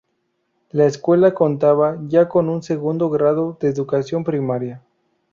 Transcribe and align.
La 0.71 0.87
escuela 0.87 1.35
contaba 1.35 1.99
ya 2.07 2.27
con 2.27 2.49
un 2.49 2.63
segundo 2.63 3.11
grado 3.11 3.59
de 3.61 3.69
educación 3.69 4.23
primaria. 4.23 4.81